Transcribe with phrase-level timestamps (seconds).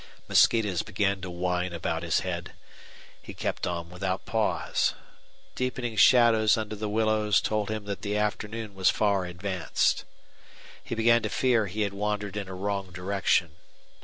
[0.27, 2.53] Mosquitoes began to whine about his head.
[3.21, 4.95] He kept on without pause.
[5.53, 10.03] Deepening shadows under the willows told him that the afternoon was far advanced.
[10.83, 13.51] He began to fear he had wandered in a wrong direction.